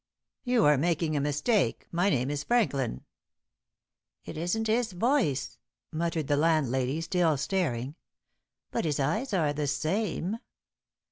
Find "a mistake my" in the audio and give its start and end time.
1.15-2.09